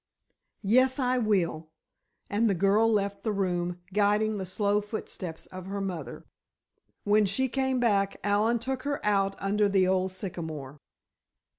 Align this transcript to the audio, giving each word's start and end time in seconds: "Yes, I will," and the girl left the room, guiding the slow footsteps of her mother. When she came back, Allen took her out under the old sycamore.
"Yes, 0.63 0.97
I 0.97 1.19
will," 1.19 1.69
and 2.27 2.49
the 2.49 2.55
girl 2.55 2.91
left 2.91 3.21
the 3.21 3.31
room, 3.31 3.81
guiding 3.93 4.39
the 4.39 4.47
slow 4.47 4.81
footsteps 4.81 5.45
of 5.51 5.67
her 5.67 5.79
mother. 5.79 6.25
When 7.03 7.27
she 7.27 7.47
came 7.47 7.79
back, 7.79 8.19
Allen 8.23 8.57
took 8.57 8.81
her 8.81 8.99
out 9.05 9.35
under 9.37 9.69
the 9.69 9.87
old 9.87 10.11
sycamore. 10.11 10.79